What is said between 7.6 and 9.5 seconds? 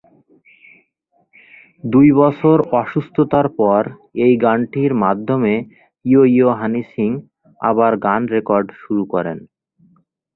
আবার গান রেকর্ড শুরু করেন।